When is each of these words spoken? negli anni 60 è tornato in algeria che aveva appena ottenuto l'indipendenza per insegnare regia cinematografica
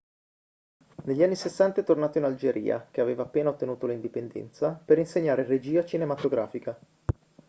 negli 1.05 1.21
anni 1.21 1.35
60 1.35 1.81
è 1.81 1.83
tornato 1.83 2.17
in 2.17 2.23
algeria 2.23 2.87
che 2.89 3.01
aveva 3.01 3.21
appena 3.21 3.51
ottenuto 3.51 3.85
l'indipendenza 3.85 4.71
per 4.73 4.97
insegnare 4.97 5.43
regia 5.45 5.85
cinematografica 5.85 6.75